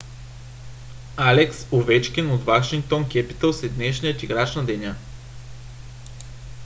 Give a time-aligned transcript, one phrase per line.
[1.31, 4.95] алекс овечкин от вашингтон кепитълс е днешния играч на деня